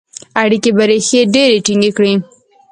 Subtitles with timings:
[0.41, 2.13] اړیکي به ریښې ډیري ټینګي کړي.